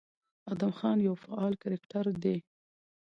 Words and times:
ادم 0.51 0.71
خان 0.77 0.97
يو 1.07 1.13
فعال 1.23 1.53
کرکټر 1.63 2.05
دى، 2.23 2.37